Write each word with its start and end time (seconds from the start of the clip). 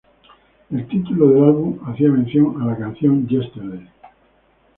El 0.71 0.87
título 0.87 1.27
del 1.29 1.43
álbum 1.43 1.79
hacía 1.85 2.09
mención 2.09 2.59
a 2.59 2.65
la 2.65 2.75
canción 2.75 3.27
"Yesterday". 3.27 3.87